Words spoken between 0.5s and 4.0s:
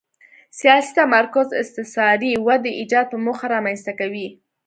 سیاسي تمرکز استثاري ودې ایجاد په موخه رامنځته